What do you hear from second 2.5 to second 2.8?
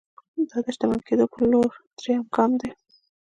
دی.